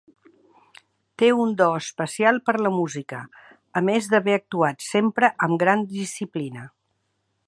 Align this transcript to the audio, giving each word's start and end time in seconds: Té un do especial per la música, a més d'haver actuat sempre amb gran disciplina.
Té 1.21 1.27
un 1.41 1.51
do 1.59 1.67
especial 1.81 2.39
per 2.49 2.55
la 2.67 2.71
música, 2.77 3.21
a 3.81 3.85
més 3.91 4.09
d'haver 4.15 4.35
actuat 4.39 4.87
sempre 4.89 5.31
amb 5.49 5.63
gran 5.65 5.85
disciplina. 5.93 6.65